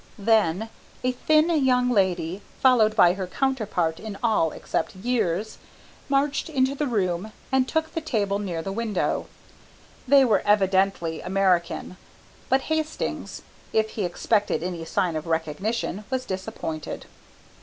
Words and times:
Then 0.17 0.69
a 1.03 1.11
thin 1.11 1.47
young 1.63 1.91
lady, 1.91 2.41
followed 2.59 2.95
by 2.95 3.13
her 3.13 3.27
counterpart 3.27 3.99
in 3.99 4.17
all 4.23 4.49
except 4.51 4.95
years, 4.95 5.59
marched 6.09 6.49
into 6.49 6.73
the 6.73 6.87
room 6.87 7.31
and 7.51 7.67
took 7.69 7.93
the 7.93 8.01
table 8.01 8.39
near 8.39 8.63
the 8.63 8.71
window. 8.71 9.27
They 10.07 10.25
were 10.25 10.41
evidently 10.43 11.21
American, 11.21 11.97
but 12.49 12.61
Hastings, 12.61 13.43
if 13.73 13.89
he 13.91 14.03
expected 14.03 14.63
any 14.63 14.85
sign 14.85 15.15
of 15.15 15.27
recognition, 15.27 16.03
was 16.09 16.25
disappointed. 16.25 17.05